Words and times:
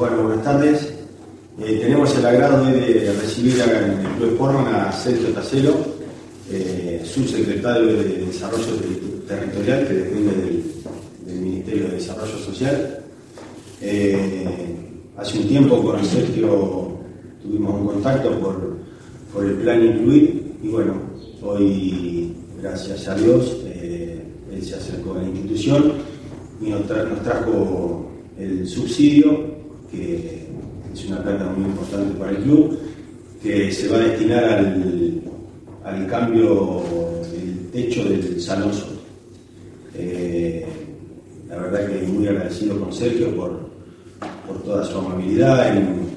Bueno, 0.00 0.22
buenas 0.22 0.44
tardes. 0.44 0.94
Eh, 1.60 1.78
tenemos 1.82 2.16
el 2.16 2.24
agrado 2.24 2.64
de 2.64 3.12
recibir 3.20 3.60
acá 3.60 3.84
en 3.84 4.00
el 4.00 4.06
Club 4.16 4.30
Sportman 4.32 4.74
a 4.74 4.90
Sergio 4.92 5.28
Tacelo, 5.28 5.74
eh, 6.50 7.02
subsecretario 7.04 7.86
de 7.98 8.24
Desarrollo 8.24 8.76
Territorial 9.28 9.86
que 9.86 9.92
depende 9.92 10.62
del, 11.26 11.40
Ministerio 11.42 11.88
de 11.88 11.96
Desarrollo 11.96 12.38
Social. 12.38 13.00
Eh, 13.82 14.46
hace 15.18 15.38
un 15.38 15.48
tiempo 15.48 15.82
con 15.82 16.02
Sergio 16.02 16.96
tuvimos 17.42 17.74
un 17.74 17.86
contacto 17.88 18.40
por, 18.40 18.78
por 19.34 19.44
el 19.44 19.56
plan 19.56 19.84
Incluir 19.84 20.54
y 20.62 20.68
bueno, 20.68 20.94
hoy, 21.42 22.34
gracias 22.58 23.06
a 23.06 23.16
Dios, 23.16 23.58
él 23.66 24.62
se 24.64 24.76
acercó 24.76 25.12
a 25.12 25.18
la 25.18 25.28
institución 25.28 25.92
y 26.58 26.70
nos 26.70 26.86
trajo 26.86 28.10
el 28.38 28.66
subsidio, 28.66 29.59
que 29.90 30.46
es 30.92 31.04
una 31.06 31.22
plata 31.22 31.44
muy 31.56 31.66
importante 31.66 32.18
para 32.18 32.30
el 32.32 32.38
club, 32.38 32.78
que 33.42 33.72
se 33.72 33.88
va 33.88 33.96
a 33.96 34.00
destinar 34.00 34.44
al, 34.44 35.22
al 35.84 36.06
cambio 36.06 36.82
del 37.32 37.70
techo 37.72 38.04
del 38.04 38.40
Salón. 38.40 38.72
Eh, 39.94 40.66
la 41.48 41.56
verdad 41.56 41.88
que 41.88 42.06
muy 42.06 42.28
agradecido 42.28 42.78
con 42.78 42.92
Sergio 42.92 43.34
por, 43.34 43.70
por 44.46 44.62
toda 44.62 44.84
su 44.84 44.98
amabilidad 44.98 45.76
en, 45.76 46.10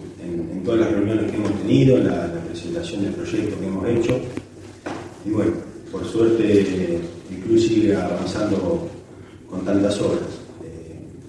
todas 0.63 0.79
las 0.79 0.91
reuniones 0.91 1.29
que 1.29 1.35
hemos 1.35 1.51
tenido, 1.59 1.97
la, 1.97 2.27
la, 2.27 2.41
presentación 2.47 3.03
del 3.03 3.13
proyecto 3.13 3.59
que 3.59 3.65
hemos 3.65 3.85
hecho. 3.89 4.17
Y 5.25 5.31
bueno, 5.31 5.51
por 5.91 6.05
suerte 6.05 6.61
el 6.61 7.39
club 7.43 7.59
sigue 7.59 7.93
avanzando 7.93 8.87
con 9.49 9.65
tantas 9.65 9.99
obras. 9.99 10.21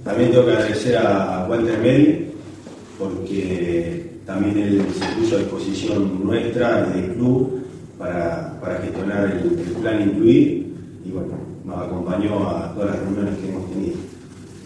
También 0.05 0.31
tengo 0.31 0.45
que 0.47 0.53
agradecer 0.53 0.97
a 0.99 1.47
Walter 1.49 1.79
Medi, 1.81 2.27
porque 2.99 4.19
también 4.27 4.59
él 4.59 4.83
se 4.93 5.21
puso 5.21 5.37
a 5.37 5.39
disposición 5.41 6.25
nuestra, 6.25 6.87
del 6.87 7.15
club, 7.15 7.65
para, 7.99 8.81
gestionar 8.83 9.31
el, 9.31 9.51
plan 9.81 10.03
Incluir 10.03 10.75
y 11.05 11.11
bueno, 11.11 11.35
nos 11.65 11.87
acompañó 11.87 12.49
a 12.49 12.75
todas 12.75 12.91
las 12.91 13.01
reuniones 13.01 13.39
que 13.39 13.49
hemos 13.49 13.71
tenido. 13.71 13.97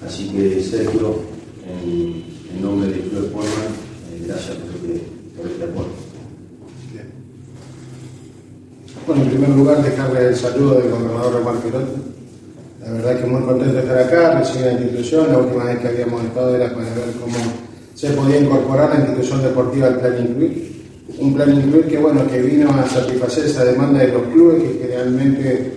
Así 0.05 0.28
que 0.30 0.62
Sergio, 0.62 1.17
en, 1.67 2.62
nombre 2.62 2.89
del 2.89 3.02
Club 3.02 3.22
de 3.22 3.28
eh, 3.28 4.25
gracias 4.27 4.56
por 4.56 4.74
este, 4.74 5.05
por 5.36 5.47
este 5.47 5.64
apoyo. 5.64 5.89
Bueno, 9.06 9.22
en 9.22 9.28
primer 9.28 9.50
lugar, 9.50 9.83
dejarle 9.83 10.28
el 10.28 10.36
saludo 10.36 10.80
del 10.80 10.91
gobernador 10.91 11.34
Román 11.34 11.61
Perón 11.62 12.19
la 12.89 12.95
verdad 12.95 13.20
que 13.20 13.27
muy 13.27 13.42
contento 13.42 13.74
de 13.74 13.80
estar 13.80 13.98
acá, 13.98 14.39
recibir 14.39 14.67
la 14.67 14.72
institución. 14.72 15.30
La 15.30 15.39
última 15.39 15.64
vez 15.64 15.78
que 15.78 15.89
habíamos 15.89 16.24
estado 16.24 16.56
era 16.56 16.72
para 16.72 16.84
ver 16.84 17.12
cómo 17.20 17.36
se 17.98 18.10
podía 18.10 18.38
incorporar 18.38 18.91
la 18.91 19.00
institución 19.00 19.42
deportiva 19.42 19.88
al 19.88 19.98
plan 19.98 20.16
Incluir. 20.20 20.72
Un 21.18 21.34
plan 21.34 21.52
Incluir 21.52 21.86
que, 21.86 21.98
bueno, 21.98 22.24
que 22.28 22.40
vino 22.42 22.70
a 22.70 22.86
satisfacer 22.86 23.46
esa 23.46 23.64
demanda 23.64 23.98
de 23.98 24.12
los 24.12 24.22
clubes 24.28 24.62
que, 24.62 24.86
realmente 24.86 25.72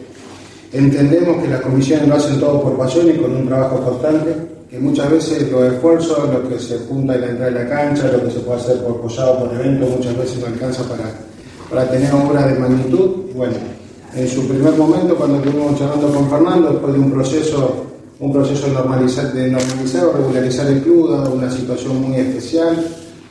entendemos 0.71 1.41
que 1.41 1.49
las 1.49 1.61
comisiones 1.61 2.07
lo 2.07 2.15
hacen 2.15 2.39
todo 2.39 2.61
por 2.61 2.77
pasión 2.77 3.09
y 3.09 3.13
con 3.13 3.35
un 3.35 3.47
trabajo 3.47 3.83
constante, 3.83 4.35
que 4.69 4.77
muchas 4.77 5.09
veces 5.09 5.51
los 5.51 5.73
esfuerzos, 5.73 6.31
lo 6.31 6.47
que 6.47 6.59
se 6.59 6.77
junta 6.87 7.15
en 7.15 7.21
la 7.21 7.27
entrada 7.27 7.51
de 7.51 7.63
la 7.63 7.69
cancha, 7.69 8.11
lo 8.11 8.23
que 8.23 8.31
se 8.31 8.39
puede 8.41 8.59
hacer 8.59 8.77
por 8.83 9.01
posado, 9.01 9.39
por 9.39 9.53
evento, 9.55 9.87
muchas 9.87 10.15
veces 10.15 10.39
no 10.41 10.45
alcanza 10.45 10.83
para, 10.83 11.11
para 11.71 11.89
tener 11.89 12.13
obras 12.13 12.53
de 12.53 12.59
magnitud. 12.59 13.09
Bueno, 13.35 13.55
en 14.15 14.27
su 14.27 14.47
primer 14.47 14.73
momento 14.73 15.15
cuando 15.15 15.37
estuvimos 15.37 15.79
charlando 15.79 16.13
con 16.13 16.29
Fernando, 16.29 16.69
después 16.69 16.93
de 16.93 16.99
un 16.99 17.11
proceso, 17.11 17.90
un 18.21 18.31
proceso 18.31 18.67
de 18.67 18.73
normalizar, 18.73 19.33
de 19.33 19.49
normalizar 19.49 20.05
o 20.05 20.13
regularizar 20.13 20.67
el 20.67 20.81
club, 20.81 21.09
dado 21.09 21.33
una 21.33 21.51
situación 21.51 22.01
muy 22.01 22.15
especial, 22.17 22.87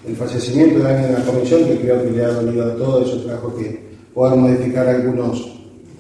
el 0.06 0.16
fallecimiento 0.16 0.80
de 0.80 0.88
alguien 0.91 1.10
en 1.10 1.14
la 1.14 1.24
comisión, 1.24 1.64
que 1.64 1.78
creo 1.78 2.02
que 2.02 2.10
le 2.10 2.24
ha 2.24 2.28
dolido 2.28 2.64
a 2.64 2.77
todos, 2.77 3.08
eso 3.08 3.22
trajo 3.22 3.55
que 3.56 3.88
poder 4.12 4.36
modificar 4.36 4.88
algunos, 4.88 5.52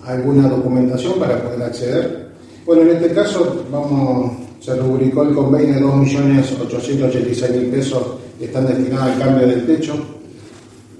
alguna 0.04 0.48
documentación 0.48 1.18
para 1.18 1.42
poder 1.42 1.62
acceder. 1.62 2.30
Bueno, 2.66 2.82
en 2.82 2.88
este 2.96 3.14
caso 3.14 3.64
vamos, 3.70 4.32
se 4.60 4.74
rubricó 4.76 5.22
el 5.22 5.34
convenio 5.34 5.74
de 5.74 5.80
2.886.000 5.80 7.70
pesos 7.70 8.02
que 8.38 8.46
están 8.46 8.66
destinados 8.66 9.12
al 9.12 9.18
cambio 9.18 9.46
del 9.46 9.66
techo 9.66 9.94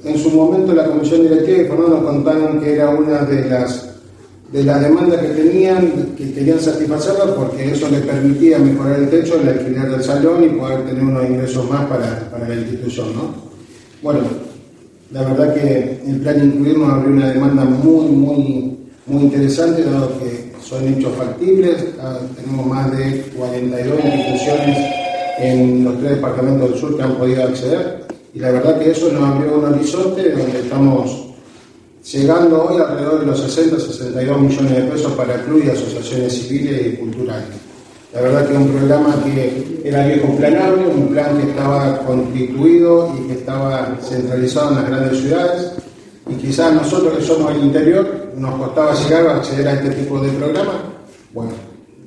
en 0.04 0.19
su 0.19 0.31
momento 0.31 0.72
la 0.72 0.86
comisión 0.86 1.22
directiva 1.22 1.69
Fernando 1.69 1.88
nos 1.88 2.04
contaron 2.04 2.60
que 2.60 2.75
era 2.75 2.88
una 2.88 3.19
de 3.19 3.50
las 3.50 3.90
de 4.53 4.65
las 4.65 4.81
demandas 4.81 5.21
que 5.21 5.28
tenían, 5.28 6.15
que 6.16 6.33
querían 6.33 6.61
satisfacerla 6.61 7.34
porque 7.37 7.71
eso 7.71 7.88
les 7.88 8.00
permitía 8.00 8.59
mejorar 8.59 8.99
el 8.99 9.09
techo, 9.09 9.41
el 9.41 9.49
alquiler 9.49 9.91
del 9.91 10.03
salón 10.03 10.43
y 10.43 10.49
poder 10.49 10.87
tener 10.87 11.05
unos 11.05 11.25
ingresos 11.25 11.71
más 11.71 11.87
para, 11.87 12.49
la 12.49 12.55
institución. 12.55 13.15
¿no? 13.15 13.34
Bueno, 14.03 14.21
la 15.12 15.22
verdad 15.22 15.55
que 15.55 16.00
el 16.05 16.21
plan 16.21 16.44
incluir 16.44 16.78
nos 16.78 16.91
abrió 16.91 17.12
una 17.12 17.31
demanda 17.31 17.65
muy, 17.65 18.06
muy, 18.06 18.78
muy 19.06 19.22
interesante, 19.22 19.84
dado 19.84 20.19
que 20.19 20.53
son 20.60 20.87
hechos 20.89 21.15
factibles. 21.16 21.77
Ah, 22.00 22.19
tenemos 22.34 22.66
más 22.66 22.97
de 22.97 23.22
42 23.37 24.05
instituciones 24.05 24.78
en 25.39 25.84
los 25.84 25.99
tres 25.99 26.16
departamentos 26.16 26.71
del 26.71 26.81
sur 26.81 26.97
que 26.97 27.03
han 27.03 27.16
podido 27.16 27.44
acceder. 27.44 28.05
Y 28.34 28.41
la 28.41 28.50
verdad 28.50 28.78
que 28.78 28.91
eso 28.91 29.12
nos 29.12 29.22
abrió 29.22 29.59
un 29.59 29.65
horizonte 29.65 30.31
donde 30.31 30.60
estamos 30.60 31.29
llegando 32.05 32.65
hoy 32.65 32.81
alrededor 32.81 33.21
de 33.21 33.27
los 33.27 33.41
60, 33.41 33.78
62 33.78 34.41
millones 34.41 34.77
de 34.77 34.83
pesos 34.83 35.12
para 35.12 35.43
clubes 35.44 35.66
y 35.66 35.71
asociaciones 35.71 36.33
civiles 36.33 36.87
y 36.87 36.97
culturales. 36.97 37.49
La 38.12 38.22
verdad 38.22 38.47
que 38.47 38.55
es 38.55 38.59
un 38.59 38.69
programa 38.69 39.22
que 39.25 39.83
era 39.84 40.06
viejo 40.06 40.37
planable, 40.37 40.87
un 40.89 41.09
plan 41.09 41.39
que 41.39 41.50
estaba 41.50 41.99
constituido 42.00 43.15
y 43.16 43.28
que 43.28 43.33
estaba 43.34 43.97
centralizado 44.03 44.71
en 44.71 44.77
las 44.77 44.87
grandes 44.89 45.21
ciudades. 45.21 45.72
Y 46.28 46.34
quizás 46.34 46.75
nosotros 46.75 47.19
que 47.19 47.25
somos 47.25 47.55
del 47.55 47.65
interior 47.65 48.33
nos 48.37 48.55
costaba 48.56 48.94
llegar 48.94 49.27
a 49.27 49.37
acceder 49.37 49.69
a 49.69 49.75
este 49.75 49.91
tipo 49.91 50.19
de 50.21 50.31
programa. 50.33 50.72
Bueno, 51.33 51.53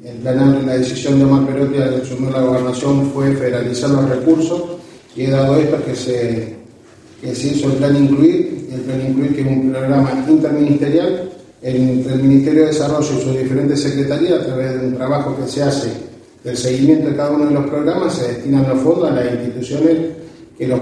el 0.03 0.17
plan, 0.17 0.65
la 0.65 0.73
decisión 0.73 1.19
de 1.19 1.25
Omar 1.25 1.45
Perotti 1.45 1.77
al 1.77 2.01
asumir 2.01 2.31
la 2.31 2.41
gobernación 2.41 3.09
fue 3.11 3.31
federalizar 3.33 3.89
los 3.91 4.09
recursos 4.09 4.61
y 5.15 5.23
he 5.23 5.29
dado 5.29 5.55
esto 5.55 5.77
que 5.85 5.95
se, 5.95 6.55
que 7.23 7.33
se 7.33 7.47
hizo 7.47 7.67
el 7.67 7.77
plan 7.77 7.95
Incluir, 7.95 8.67
el 8.71 8.81
plan 8.81 9.01
Incluir 9.07 9.35
que 9.35 9.41
es 9.41 9.47
un 9.47 9.71
programa 9.71 10.25
interministerial 10.27 11.29
entre 11.61 12.13
el 12.15 12.23
Ministerio 12.23 12.61
de 12.63 12.67
Desarrollo 12.67 13.17
y 13.17 13.21
sus 13.21 13.37
diferentes 13.37 13.81
secretarías 13.81 14.41
a 14.41 14.45
través 14.45 14.81
de 14.81 14.87
un 14.87 14.95
trabajo 14.95 15.35
que 15.37 15.49
se 15.49 15.63
hace 15.63 15.89
del 16.43 16.57
seguimiento 16.57 17.09
de 17.09 17.15
cada 17.15 17.31
uno 17.31 17.45
de 17.45 17.53
los 17.53 17.69
programas, 17.69 18.15
se 18.15 18.27
destinan 18.27 18.67
los 18.67 18.79
fondos 18.81 19.09
a 19.09 19.13
las 19.13 19.33
instituciones 19.33 19.97
que 20.57 20.67
los, 20.67 20.79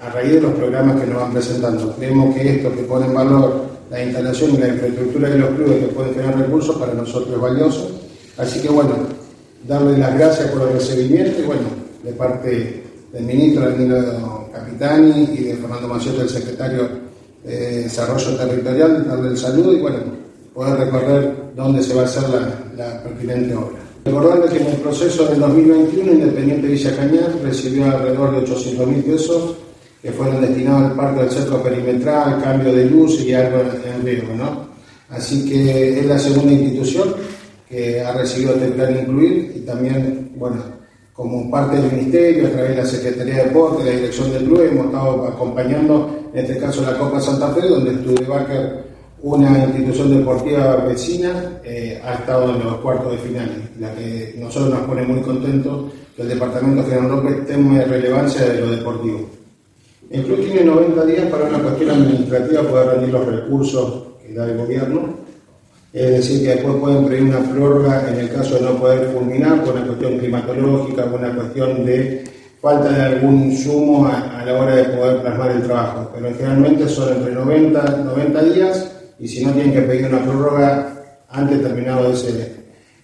a 0.00 0.10
raíz 0.10 0.34
de 0.34 0.40
los 0.40 0.52
programas 0.52 1.00
que 1.00 1.06
nos 1.08 1.22
van 1.22 1.32
presentando. 1.32 1.96
Creemos 1.96 2.36
que 2.36 2.56
esto 2.56 2.72
que 2.72 2.82
pone 2.82 3.06
en 3.06 3.14
valor 3.14 3.70
la 3.90 4.04
instalación 4.04 4.54
y 4.54 4.58
la 4.58 4.68
infraestructura 4.68 5.30
de 5.30 5.38
los 5.38 5.50
clubes 5.50 5.78
que 5.80 5.86
pueden 5.86 6.14
tener 6.14 6.38
recursos 6.38 6.76
para 6.76 6.94
nosotros 6.94 7.34
es 7.34 7.40
valioso. 7.40 7.90
Así 8.38 8.60
que 8.60 8.68
bueno, 8.68 8.92
darle 9.66 9.98
las 9.98 10.16
gracias 10.16 10.48
por 10.52 10.68
el 10.68 10.74
recibimiento 10.74 11.40
y 11.40 11.46
bueno, 11.46 11.62
de 12.04 12.12
parte 12.12 12.84
del 13.12 13.24
ministro 13.24 13.68
Danilo 13.68 14.00
Capitani 14.52 15.28
y 15.34 15.44
de 15.44 15.56
Fernando 15.56 15.88
Maciotto, 15.88 16.22
el 16.22 16.28
secretario 16.28 16.88
de 17.44 17.82
Desarrollo 17.82 18.36
Territorial, 18.36 19.06
darle 19.06 19.28
el 19.30 19.38
saludo 19.38 19.72
y 19.72 19.80
bueno, 19.80 19.98
poder 20.54 20.78
recorrer 20.78 21.34
dónde 21.56 21.82
se 21.82 21.94
va 21.94 22.02
a 22.02 22.04
hacer 22.04 22.24
la, 22.76 23.02
pertinente 23.02 23.54
obra. 23.54 23.78
Recordando 24.04 24.48
que 24.48 24.58
en 24.58 24.66
el 24.66 24.76
proceso 24.76 25.26
del 25.26 25.40
2021 25.40 26.12
Independiente 26.12 26.66
Villa 26.66 26.96
Cañar 26.96 27.34
recibió 27.42 27.84
alrededor 27.84 28.32
de 28.32 28.38
800 28.38 28.86
mil 28.86 29.04
pesos 29.04 29.56
que 30.02 30.12
fueron 30.12 30.40
destinados 30.40 30.90
al 30.90 30.96
parque 30.96 31.20
del 31.20 31.30
centro 31.30 31.62
perimetral, 31.62 32.42
cambio 32.42 32.72
de 32.72 32.86
luz 32.86 33.20
y 33.20 33.34
algo 33.34 33.60
en 33.60 34.02
riesgo, 34.02 34.34
¿no? 34.34 34.70
Así 35.10 35.46
que 35.48 36.00
es 36.00 36.06
la 36.06 36.18
segunda 36.18 36.52
institución 36.52 37.14
que 37.68 38.00
ha 38.00 38.12
recibido 38.14 38.54
este 38.54 38.68
plan 38.68 38.98
incluir 38.98 39.52
y 39.56 39.60
también, 39.60 40.32
bueno, 40.36 40.79
como 41.20 41.50
parte 41.50 41.76
del 41.76 41.92
Ministerio, 41.92 42.46
a 42.46 42.50
través 42.50 42.70
de 42.70 42.76
la 42.76 42.86
Secretaría 42.86 43.34
de 43.34 43.44
Deporte, 43.44 43.84
la 43.84 43.90
Dirección 43.90 44.32
del 44.32 44.44
Club, 44.44 44.62
hemos 44.62 44.86
estado 44.86 45.24
acompañando, 45.26 46.18
en 46.32 46.46
este 46.46 46.56
caso, 46.56 46.80
la 46.80 46.96
Copa 46.96 47.20
Santa 47.20 47.48
Fe, 47.48 47.68
donde 47.68 47.92
Studebaker, 47.96 48.84
una 49.20 49.64
institución 49.64 50.16
deportiva 50.16 50.76
vecina, 50.76 51.60
eh, 51.62 52.00
ha 52.02 52.14
estado 52.14 52.54
en 52.54 52.64
los 52.64 52.76
cuartos 52.76 53.12
de 53.12 53.18
final, 53.18 53.70
la 53.78 53.94
que 53.94 54.34
nosotros 54.38 54.70
nos 54.70 54.88
pone 54.88 55.02
muy 55.02 55.20
contentos 55.20 55.92
que 56.16 56.22
el 56.22 56.28
Departamento 56.30 56.84
General 56.84 57.10
López 57.10 57.46
tenga 57.46 57.84
relevancia 57.84 58.46
de 58.46 58.60
lo 58.62 58.70
deportivo. 58.70 59.28
El 60.08 60.24
club 60.24 60.42
tiene 60.42 60.64
90 60.64 61.04
días 61.04 61.26
para 61.26 61.44
una 61.44 61.58
cuestión 61.58 61.90
administrativa 61.90 62.62
poder 62.62 62.88
rendir 62.92 63.10
los 63.10 63.26
recursos 63.26 64.04
que 64.26 64.32
da 64.32 64.46
el 64.46 64.56
gobierno 64.56 65.16
es 65.92 66.10
decir, 66.10 66.42
que 66.42 66.54
después 66.54 66.76
pueden 66.76 67.06
pedir 67.06 67.22
una 67.24 67.40
prórroga 67.40 68.08
en 68.08 68.20
el 68.20 68.30
caso 68.30 68.54
de 68.54 68.60
no 68.60 68.76
poder 68.76 69.10
fulminar 69.12 69.64
por 69.64 69.74
una 69.74 69.86
cuestión 69.86 70.18
climatológica, 70.18 71.04
por 71.06 71.20
una 71.20 71.34
cuestión 71.34 71.84
de 71.84 72.24
falta 72.60 72.90
de 72.90 73.02
algún 73.02 73.50
insumo 73.50 74.06
a, 74.06 74.44
la 74.44 74.54
hora 74.54 74.76
de 74.76 74.84
poder 74.84 75.20
plasmar 75.22 75.50
el 75.50 75.62
trabajo. 75.62 76.10
Pero 76.14 76.34
generalmente 76.36 76.88
son 76.88 77.16
entre 77.16 77.32
90, 77.32 78.04
90 78.04 78.42
días 78.44 78.92
y 79.18 79.26
si 79.26 79.44
no 79.44 79.52
tienen 79.52 79.72
que 79.72 79.82
pedir 79.82 80.06
una 80.06 80.22
prórroga 80.22 80.96
antes 81.28 81.62
terminado 81.62 82.12
ese, 82.12 82.52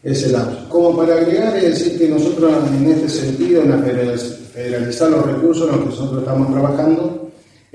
ese 0.02 0.30
lapso. 0.30 0.68
Como 0.68 0.96
para 0.96 1.14
agregar, 1.14 1.56
es 1.56 1.78
decir 1.78 1.98
que 1.98 2.08
nosotros 2.08 2.52
en 2.78 2.90
este 2.90 3.08
sentido, 3.08 3.62
en 3.62 3.82
federalizar 4.52 5.10
los 5.10 5.26
recursos 5.26 5.68
en 5.68 5.72
los 5.72 5.80
que 5.80 5.90
nosotros 5.90 6.20
estamos 6.20 6.52
trabajando, 6.52 7.25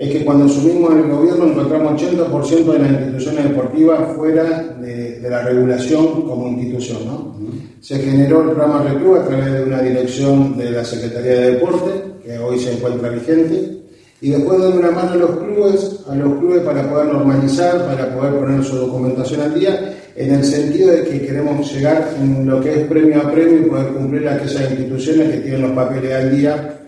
es 0.02 0.10
que 0.10 0.26
cuando 0.26 0.46
asumimos 0.46 0.96
el 0.96 1.12
gobierno 1.12 1.46
encontramos 1.46 2.02
80% 2.02 2.74
de 2.74 2.80
las 2.80 2.92
instituciones 2.92 3.44
deportivas 3.44 4.16
fuera 4.16 4.76
de, 4.82 5.20
la 5.30 5.44
regulación 5.44 6.24
como 6.24 6.48
institución. 6.48 7.06
¿no? 7.06 7.36
Se 7.80 8.00
generó 8.00 8.42
el 8.42 8.50
programa 8.50 8.82
Reclub 8.82 9.18
a 9.18 9.28
través 9.28 9.54
de 9.54 9.62
una 9.62 9.80
dirección 9.80 10.58
de 10.58 10.72
la 10.72 10.84
Secretaría 10.84 11.34
de 11.34 11.52
Deporte, 11.52 11.92
que 12.26 12.36
hoy 12.40 12.58
se 12.58 12.74
encuentra 12.74 13.10
vigente, 13.10 13.78
y 14.22 14.32
después 14.32 14.60
dar 14.60 14.76
una 14.76 14.90
mano 14.90 15.12
a 15.12 15.16
los 15.18 15.38
clubes, 15.38 16.00
a 16.10 16.16
los 16.16 16.40
clubes 16.40 16.62
para 16.62 16.90
poder 16.90 17.06
normalizar, 17.06 17.86
para 17.86 18.12
poder 18.16 18.40
poner 18.40 18.64
su 18.64 18.78
documentación 18.78 19.42
al 19.42 19.54
día, 19.54 19.98
en 20.16 20.34
el 20.34 20.44
sentido 20.44 20.94
de 20.94 21.04
que 21.04 21.28
queremos 21.28 21.72
llegar 21.72 22.16
en 22.20 22.48
lo 22.48 22.60
que 22.60 22.74
es 22.74 22.88
premio 22.88 23.22
a 23.22 23.32
premio 23.32 23.60
y 23.60 23.70
poder 23.70 23.90
cumplir 23.90 24.28
aquellas 24.28 24.72
instituciones 24.72 25.30
que 25.30 25.38
tienen 25.42 25.62
los 25.62 25.72
papeles 25.74 26.12
al 26.12 26.36
día, 26.36 26.81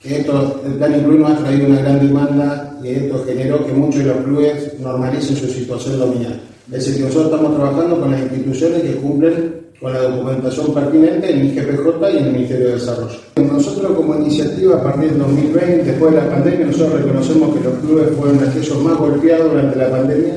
que 0.00 0.20
esto, 0.20 0.62
el 0.64 0.72
plan 0.74 0.98
incluido 0.98 1.26
ha 1.26 1.36
traído 1.36 1.66
una 1.66 1.82
gran 1.82 2.00
demanda 2.00 2.78
y 2.82 2.88
esto 2.88 3.22
generó 3.26 3.66
que 3.66 3.72
muchos 3.72 4.02
de 4.02 4.06
los 4.06 4.24
clubes 4.24 4.80
normalicen 4.80 5.36
su 5.36 5.46
situación 5.46 5.98
nominal. 5.98 6.40
Es 6.72 6.86
decir, 6.86 6.96
que 6.96 7.08
nosotros 7.08 7.32
estamos 7.32 7.56
trabajando 7.56 8.00
con 8.00 8.10
las 8.10 8.20
instituciones 8.22 8.82
que 8.82 8.94
cumplen 8.94 9.60
con 9.80 9.92
la 9.92 10.02
documentación 10.02 10.74
pertinente 10.74 11.32
en 11.32 11.40
el 11.40 11.46
IGPJ 11.46 12.12
y 12.12 12.16
en 12.18 12.24
el 12.26 12.32
Ministerio 12.32 12.66
de 12.66 12.74
Desarrollo. 12.74 13.18
Nosotros 13.36 13.92
como 13.92 14.14
iniciativa 14.16 14.76
a 14.76 14.82
partir 14.82 15.10
del 15.10 15.18
2020, 15.18 15.84
después 15.84 16.14
de 16.14 16.20
la 16.20 16.30
pandemia, 16.30 16.66
nosotros 16.66 17.00
reconocemos 17.00 17.56
que 17.56 17.64
los 17.64 17.74
clubes 17.78 18.08
fueron 18.16 18.48
aquellos 18.48 18.82
más 18.82 18.98
golpeados 18.98 19.50
durante 19.50 19.78
la 19.78 19.90
pandemia, 19.90 20.34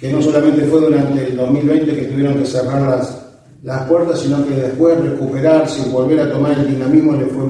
que 0.00 0.12
no 0.12 0.20
solamente 0.20 0.62
fue 0.62 0.80
durante 0.80 1.28
el 1.28 1.36
2020 1.36 1.94
que 1.94 2.02
tuvieron 2.02 2.34
que 2.34 2.44
cerrar 2.44 2.82
las, 2.82 3.22
las 3.62 3.82
puertas, 3.88 4.20
sino 4.20 4.46
que 4.46 4.54
después 4.54 5.00
recuperarse 5.00 5.88
y 5.88 5.92
volver 5.92 6.20
a 6.20 6.32
tomar 6.32 6.58
el 6.58 6.68
dinamismo 6.68 7.12
les 7.12 7.32
fue 7.32 7.44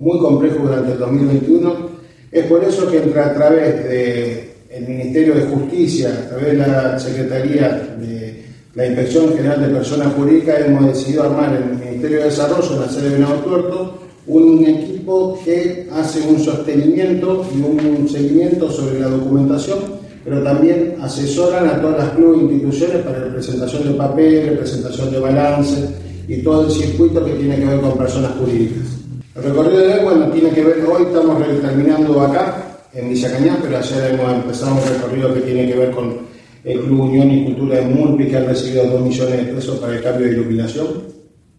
muy 0.00 0.18
complejo 0.18 0.64
durante 0.64 0.92
el 0.92 0.98
2021. 0.98 1.90
Es 2.32 2.46
por 2.46 2.64
eso 2.64 2.90
que 2.90 3.02
entre 3.02 3.20
a 3.20 3.34
través 3.34 3.84
del 3.84 4.88
Ministerio 4.88 5.34
de 5.34 5.42
Justicia, 5.42 6.08
a 6.08 6.28
través 6.30 6.46
de 6.46 6.56
la 6.56 6.98
Secretaría 6.98 7.96
de 8.00 8.44
la 8.74 8.86
Inspección 8.86 9.34
General 9.36 9.60
de 9.60 9.74
Personas 9.74 10.14
Jurídicas 10.14 10.60
hemos 10.64 10.86
decidido 10.86 11.24
armar 11.24 11.54
en 11.54 11.62
el 11.62 11.78
Ministerio 11.78 12.18
de 12.18 12.24
Desarrollo, 12.24 12.74
en 12.74 12.80
la 12.80 12.88
sede 12.88 13.10
de 13.10 13.14
Venado 13.16 13.34
Tuerto, 13.40 13.98
un 14.26 14.64
equipo 14.64 15.38
que 15.44 15.88
hace 15.92 16.20
un 16.26 16.38
sostenimiento 16.38 17.44
y 17.54 17.60
un 17.60 18.08
seguimiento 18.08 18.70
sobre 18.70 19.00
la 19.00 19.08
documentación, 19.08 19.78
pero 20.24 20.42
también 20.42 20.94
asesoran 21.02 21.68
a 21.68 21.80
todas 21.80 21.98
las 21.98 22.10
clubes 22.10 22.38
e 22.38 22.42
instituciones 22.44 23.02
para 23.02 23.26
la 23.26 23.32
presentación 23.32 23.88
de 23.88 23.94
papeles, 23.94 24.58
presentación 24.58 25.10
de 25.10 25.18
balance 25.18 25.88
y 26.28 26.42
todo 26.42 26.66
el 26.66 26.70
circuito 26.70 27.24
que 27.24 27.32
tiene 27.32 27.56
que 27.56 27.66
ver 27.66 27.80
con 27.80 27.98
personas 27.98 28.32
jurídicas. 28.38 29.00
El 29.32 29.44
recorrido 29.44 29.78
de 29.78 29.94
hoy, 29.94 30.04
bueno, 30.04 30.28
tiene 30.32 30.50
que 30.50 30.64
ver, 30.64 30.84
hoy 30.84 31.04
estamos 31.04 31.40
terminando 31.62 32.20
acá, 32.20 32.80
en 32.92 33.10
Villa 33.10 33.30
Cañá, 33.30 33.58
pero 33.62 33.78
ayer 33.78 34.14
hemos 34.14 34.32
empezado 34.32 34.74
un 34.74 34.82
recorrido 34.82 35.32
que 35.32 35.40
tiene 35.42 35.68
que 35.68 35.78
ver 35.78 35.92
con 35.92 36.16
el 36.64 36.80
Club 36.80 37.00
Unión 37.02 37.30
y 37.30 37.44
Cultura 37.44 37.76
de 37.76 37.86
Mulpi, 37.86 38.26
que 38.26 38.36
ha 38.38 38.42
recibido 38.42 38.86
2 38.86 39.02
millones 39.02 39.46
de 39.46 39.52
pesos 39.52 39.78
para 39.78 39.94
el 39.94 40.02
cambio 40.02 40.26
de 40.26 40.32
iluminación. 40.32 40.88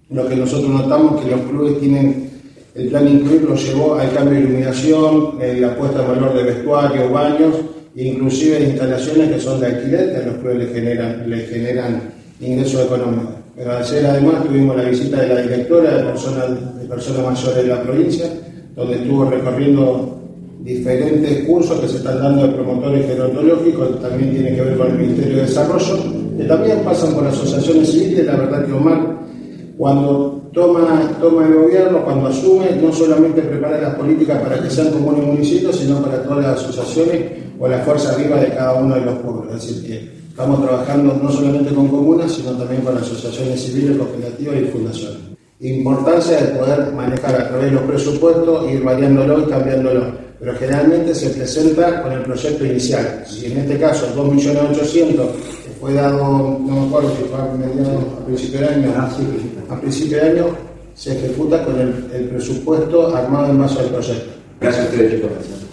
Lo 0.10 0.28
que 0.28 0.36
nosotros 0.36 0.70
notamos 0.70 1.22
es 1.22 1.26
que 1.26 1.32
los 1.32 1.46
clubes 1.50 1.80
tienen, 1.80 2.30
el 2.76 2.90
plan 2.90 3.08
incluir 3.08 3.44
lo 3.44 3.56
llevó 3.56 3.96
al 3.96 4.14
cambio 4.14 4.34
de 4.34 4.40
iluminación, 4.42 5.40
la 5.40 5.78
puesta 5.78 6.02
en 6.02 6.08
valor 6.10 6.34
de 6.34 6.44
vestuario, 6.44 7.10
baños, 7.10 7.56
inclusive 7.96 8.60
instalaciones 8.60 9.32
que 9.32 9.40
son 9.40 9.62
de 9.62 9.68
alquiler, 9.68 10.12
que 10.12 10.18
a 10.18 10.26
los 10.26 10.36
clubes 10.40 10.58
les 10.58 10.74
generan, 10.74 11.30
les 11.30 11.50
generan 11.50 12.02
ingresos 12.42 12.86
económicos. 12.86 13.36
Ayer 13.58 14.06
además 14.06 14.46
tuvimos 14.46 14.78
la 14.78 14.84
visita 14.84 15.22
de 15.22 15.28
la 15.28 15.42
directora 15.42 15.98
de 15.98 16.04
personas, 16.04 16.80
de 16.80 16.86
personas 16.86 17.22
mayores 17.22 17.56
de 17.56 17.68
la 17.68 17.84
provincia, 17.84 18.26
donde 18.76 18.96
estuvo 18.96 19.26
recorriendo 19.26 20.20
diferentes 20.62 21.46
cursos 21.46 21.80
que 21.82 21.88
se 21.88 21.98
están 21.98 22.22
dando 22.22 22.48
de 22.48 22.54
promotores 22.54 23.06
gerontológicos, 23.06 24.02
también 24.02 24.32
tiene 24.32 24.56
que 24.56 24.62
ver 24.62 24.78
con 24.78 24.92
el 24.92 24.98
Ministerio 24.98 25.36
de 25.38 25.42
Desarrollo, 25.42 25.98
que 26.38 26.44
también 26.46 26.80
pasan 26.80 27.14
por 27.14 27.28
asociaciones 27.28 27.92
civiles, 27.92 28.26
la 28.26 28.38
verdad 28.38 28.66
que 28.66 28.72
Omar, 28.72 29.18
cuando 29.78 30.50
toma, 30.54 31.18
toma 31.20 31.46
el 31.46 31.54
gobierno, 31.54 32.06
cuando 32.06 32.28
asume, 32.28 32.78
no 32.82 32.94
solamente 32.94 33.42
prepara 33.42 33.82
las 33.82 33.96
políticas 33.96 34.42
para 34.42 34.62
que 34.62 34.70
sean 34.70 34.92
comunes 34.92 35.26
municipios, 35.26 35.76
sino 35.76 36.02
para 36.02 36.24
todas 36.24 36.46
las 36.46 36.60
asociaciones 36.60 37.22
o 37.60 37.68
la 37.68 37.80
fuerza 37.80 38.16
viva 38.16 38.38
de 38.38 38.48
cada 38.50 38.76
uno 38.76 38.96
de 38.96 39.02
los 39.02 39.16
pueblos. 39.16 39.54
Decir, 39.54 39.86
que 39.86 40.21
estamos 40.32 40.64
trabajando 40.64 41.20
no 41.22 41.32
solamente 41.32 41.74
con 41.74 41.88
comunas, 41.90 42.32
sino 42.32 42.52
también 42.54 42.82
con 42.82 42.98
asociaciones 42.98 43.62
civiles, 43.62 43.98
cooperativas 43.98 44.56
y 44.56 44.66
fundaciones. 44.66 45.20
Importancia 45.60 46.42
de 46.42 46.58
poder 46.58 46.92
manejar 46.94 47.36
a 47.36 47.50
través 47.50 47.66
de 47.66 47.72
los 47.72 47.84
presupuestos, 47.84 48.72
ir 48.72 48.84
variándolo 48.84 49.42
y 49.42 49.50
cambiándolo 49.50 50.32
pero 50.42 50.58
generalmente 50.58 51.14
se 51.14 51.30
presenta 51.30 52.02
con 52.02 52.12
el 52.14 52.24
proyecto 52.24 52.66
inicial. 52.66 53.24
Si 53.28 53.46
en 53.46 53.60
este 53.60 53.78
caso 53.78 54.08
2.800.000 54.16 55.14
que 55.14 55.70
fue 55.80 55.94
dado, 55.94 56.60
no 56.60 56.82
me 56.82 56.88
acuerdo 56.88 57.16
si 57.16 57.24
fue 57.26 57.40
a, 57.40 58.26
principio 58.26 58.60
de 58.62 58.68
año, 58.68 58.92
ah, 58.98 59.12
a 59.70 59.80
principio 59.80 60.18
de 60.18 60.30
año 60.32 60.46
se 60.96 61.16
ejecuta 61.16 61.64
con 61.64 61.80
el, 61.80 62.10
el 62.12 62.30
presupuesto 62.30 63.16
armado 63.16 63.52
en 63.52 63.60
base 63.60 63.82
al 63.82 63.90
proyecto. 63.90 64.32
Gracias 64.60 64.88
a 64.88 64.90
ustedes, 64.90 65.14
chicos. 65.14 65.71